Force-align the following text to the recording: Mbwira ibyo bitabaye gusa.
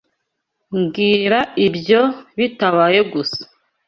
Mbwira 0.79 1.39
ibyo 1.67 2.01
bitabaye 2.37 2.99
gusa. 3.13 3.41